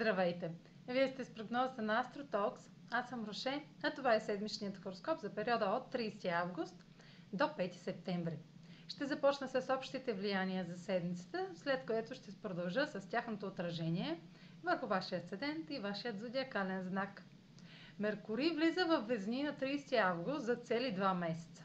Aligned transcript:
Здравейте! 0.00 0.50
Вие 0.88 1.08
сте 1.08 1.24
с 1.24 1.34
прогнозата 1.34 1.82
на 1.82 2.04
AstroTalks. 2.04 2.60
Аз 2.90 3.08
съм 3.08 3.24
Роше, 3.24 3.64
а 3.82 3.90
това 3.90 4.14
е 4.14 4.20
седмичният 4.20 4.76
хороскоп 4.76 5.20
за 5.20 5.34
периода 5.34 5.64
от 5.64 5.94
30 5.94 6.32
август 6.32 6.84
до 7.32 7.44
5 7.44 7.72
септември. 7.74 8.38
Ще 8.88 9.06
започна 9.06 9.48
с 9.48 9.74
общите 9.74 10.12
влияния 10.12 10.64
за 10.64 10.78
седмицата, 10.78 11.46
след 11.54 11.86
което 11.86 12.14
ще 12.14 12.32
продължа 12.42 12.86
с 12.86 13.08
тяхното 13.08 13.46
отражение 13.46 14.20
върху 14.62 14.86
вашия 14.86 15.18
асцендент 15.18 15.70
и 15.70 15.78
вашият 15.78 16.18
зодиакален 16.20 16.82
знак. 16.82 17.22
Меркурий 17.98 18.50
влиза 18.50 18.84
в 18.86 19.00
Везни 19.00 19.42
на 19.42 19.52
30 19.52 19.96
август 19.98 20.44
за 20.44 20.56
цели 20.56 20.96
2 20.96 21.14
месеца. 21.14 21.64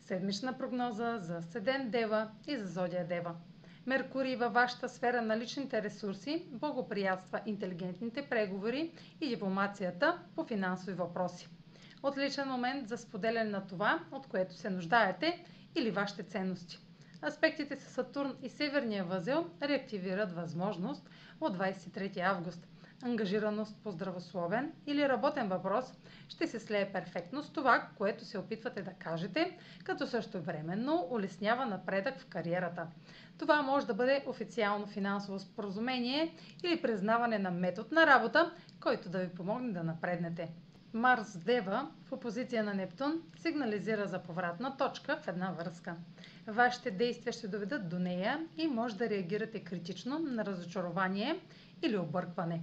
Седмична 0.00 0.58
прогноза 0.58 1.18
за 1.18 1.42
Седен 1.42 1.90
Дева 1.90 2.30
и 2.46 2.56
за 2.56 2.66
Зодия 2.66 3.06
Дева. 3.06 3.34
Меркурий 3.86 4.36
във 4.36 4.52
вашата 4.52 4.88
сфера 4.88 5.22
на 5.22 5.38
личните 5.38 5.82
ресурси 5.82 6.46
благоприятства 6.50 7.40
интелигентните 7.46 8.22
преговори 8.22 8.90
и 9.20 9.28
дипломацията 9.28 10.18
по 10.36 10.44
финансови 10.44 10.92
въпроси. 10.92 11.48
Отличен 12.02 12.48
момент 12.48 12.88
за 12.88 12.98
споделяне 12.98 13.50
на 13.50 13.66
това, 13.66 14.04
от 14.12 14.26
което 14.26 14.54
се 14.54 14.70
нуждаете 14.70 15.44
или 15.74 15.90
вашите 15.90 16.22
ценности. 16.22 16.78
Аспектите 17.22 17.76
с 17.76 17.84
Сатурн 17.84 18.36
и 18.42 18.48
Северния 18.48 19.04
възел 19.04 19.50
реактивират 19.62 20.32
възможност 20.32 21.10
от 21.40 21.58
23 21.58 22.18
август– 22.20 22.66
ангажираност 23.02 23.76
по 23.82 23.90
здравословен 23.90 24.72
или 24.86 25.08
работен 25.08 25.48
въпрос 25.48 25.84
ще 26.28 26.46
се 26.46 26.60
слее 26.60 26.92
перфектно 26.92 27.42
с 27.42 27.50
това, 27.50 27.88
което 27.98 28.24
се 28.24 28.38
опитвате 28.38 28.82
да 28.82 28.92
кажете, 28.92 29.58
като 29.84 30.06
също 30.06 30.40
временно 30.42 31.06
улеснява 31.10 31.66
напредък 31.66 32.18
в 32.18 32.26
кариерата. 32.26 32.86
Това 33.38 33.62
може 33.62 33.86
да 33.86 33.94
бъде 33.94 34.24
официално 34.26 34.86
финансово 34.86 35.38
споразумение 35.38 36.34
или 36.64 36.82
признаване 36.82 37.38
на 37.38 37.50
метод 37.50 37.88
на 37.92 38.06
работа, 38.06 38.52
който 38.80 39.08
да 39.08 39.18
ви 39.18 39.28
помогне 39.28 39.72
да 39.72 39.82
напреднете. 39.82 40.48
Марс 40.92 41.36
Дева 41.38 41.90
в 42.04 42.12
опозиция 42.12 42.64
на 42.64 42.74
Нептун 42.74 43.22
сигнализира 43.36 44.06
за 44.06 44.22
повратна 44.22 44.76
точка 44.76 45.16
в 45.22 45.28
една 45.28 45.50
връзка. 45.50 45.96
Вашите 46.46 46.90
действия 46.90 47.32
ще 47.32 47.48
доведат 47.48 47.88
до 47.88 47.98
нея 47.98 48.46
и 48.56 48.66
може 48.66 48.96
да 48.96 49.08
реагирате 49.10 49.64
критично 49.64 50.18
на 50.18 50.44
разочарование 50.44 51.40
или 51.82 51.98
объркване. 51.98 52.62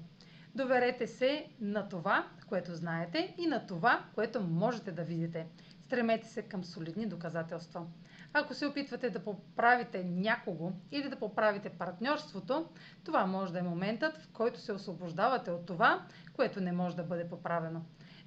Доверете 0.58 1.08
се 1.08 1.48
на 1.62 1.90
това, 1.90 2.28
което 2.50 2.76
знаете 2.76 3.36
и 3.38 3.48
на 3.48 3.68
това, 3.68 4.04
което 4.16 4.42
можете 4.42 4.92
да 4.92 5.04
видите. 5.04 5.48
Стремете 5.86 6.28
се 6.28 6.42
към 6.42 6.64
солидни 6.64 7.06
доказателства. 7.06 7.86
Ако 8.34 8.54
се 8.54 8.66
опитвате 8.66 9.10
да 9.10 9.24
поправите 9.24 10.04
някого 10.04 10.72
или 10.92 11.10
да 11.10 11.16
поправите 11.16 11.70
партньорството, 11.70 12.66
това 13.04 13.26
може 13.26 13.54
да 13.54 13.60
е 13.60 13.62
моментът, 13.62 14.18
в 14.18 14.30
който 14.34 14.60
се 14.60 14.74
освобождавате 14.74 15.52
от 15.52 15.66
това, 15.66 16.06
което 16.34 16.62
не 16.62 16.72
може 16.72 16.96
да 16.96 17.04
бъде 17.04 17.30
поправено. 17.30 17.82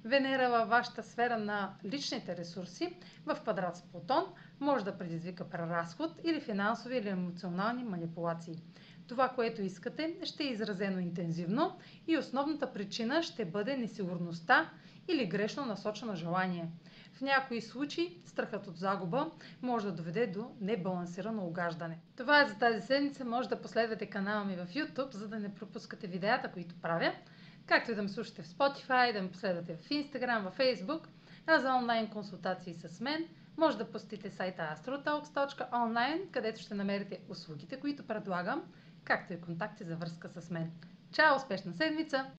Венера 0.05 0.49
във 0.49 0.69
вашата 0.69 1.03
сфера 1.03 1.37
на 1.37 1.73
личните 1.85 2.37
ресурси 2.37 2.97
в 3.25 3.35
квадрат 3.41 3.77
с 3.77 3.81
Плутон 3.81 4.23
може 4.59 4.85
да 4.85 4.97
предизвика 4.97 5.49
преразход 5.49 6.11
или 6.23 6.39
финансови 6.41 6.97
или 6.97 7.09
емоционални 7.09 7.83
манипулации. 7.83 8.55
Това, 9.11 9.29
което 9.29 9.61
искате, 9.61 10.15
ще 10.23 10.43
е 10.43 10.47
изразено 10.47 10.99
интензивно 10.99 11.77
и 12.07 12.17
основната 12.17 12.73
причина 12.73 13.23
ще 13.23 13.45
бъде 13.45 13.77
несигурността 13.77 14.69
или 15.07 15.25
грешно 15.25 15.65
насочено 15.65 16.15
желание. 16.15 16.69
В 17.13 17.21
някои 17.21 17.61
случаи 17.61 18.17
страхът 18.25 18.67
от 18.67 18.77
загуба 18.77 19.31
може 19.61 19.85
да 19.85 19.91
доведе 19.91 20.27
до 20.27 20.51
небалансирано 20.61 21.45
огаждане. 21.45 21.99
Това 22.17 22.41
е 22.41 22.47
за 22.47 22.55
тази 22.55 22.81
седмица. 22.87 23.25
Може 23.25 23.49
да 23.49 23.61
последвате 23.61 24.05
канала 24.05 24.45
ми 24.45 24.55
в 24.55 24.67
YouTube, 24.67 25.13
за 25.13 25.27
да 25.27 25.39
не 25.39 25.55
пропускате 25.55 26.07
видеята, 26.07 26.51
които 26.51 26.75
правя, 26.75 27.13
както 27.65 27.91
и 27.91 27.95
да 27.95 28.01
ме 28.03 28.09
слушате 28.09 28.41
в 28.41 28.47
Spotify, 28.47 29.13
да 29.13 29.21
ме 29.21 29.31
последвате 29.31 29.75
в 29.75 29.89
Instagram, 29.89 30.49
в 30.49 30.57
Facebook, 30.57 31.07
а 31.47 31.59
за 31.59 31.73
онлайн 31.75 32.07
консултации 32.07 32.73
с 32.73 32.99
мен 32.99 33.25
може 33.57 33.77
да 33.77 33.91
посетите 33.91 34.29
сайта 34.29 34.75
astrotalks.online, 34.77 36.31
където 36.31 36.61
ще 36.61 36.73
намерите 36.73 37.19
услугите, 37.29 37.79
които 37.79 38.03
предлагам 38.03 38.63
както 39.03 39.33
и 39.33 39.41
контакти 39.41 39.83
за 39.83 39.95
връзка 39.95 40.29
с 40.41 40.49
мен. 40.49 40.71
Чао! 41.11 41.35
Успешна 41.35 41.73
седмица! 41.73 42.31